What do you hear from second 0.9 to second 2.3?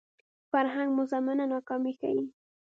مزمنه ناکامي ښيي